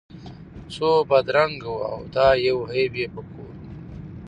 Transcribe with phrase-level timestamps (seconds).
[0.73, 3.63] خو بدرنګه وو دا یو عیب یې په کور وو